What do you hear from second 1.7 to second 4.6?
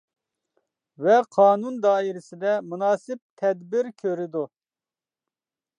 دائىرىسىدە مۇناسىپ تەدبىر كۆرىدۇ.